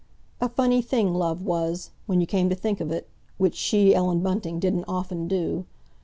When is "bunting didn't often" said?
4.21-5.27